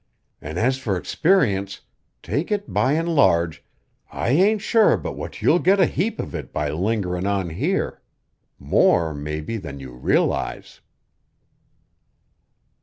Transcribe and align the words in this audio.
"An' 0.41 0.57
as 0.57 0.79
for 0.79 0.97
experience, 0.97 1.81
take 2.23 2.51
it 2.51 2.73
by 2.73 2.93
an' 2.93 3.05
large, 3.05 3.63
I 4.11 4.29
ain't 4.29 4.59
sure 4.61 4.97
but 4.97 5.15
what 5.15 5.43
you'll 5.43 5.59
get 5.59 5.79
a 5.79 5.85
heap 5.85 6.19
of 6.19 6.33
it 6.33 6.51
by 6.51 6.69
lingerin' 6.71 7.27
on 7.27 7.51
here 7.51 8.01
more, 8.57 9.13
mebbe, 9.13 9.61
than 9.61 9.79
you 9.79 9.91
realize." 9.93 10.81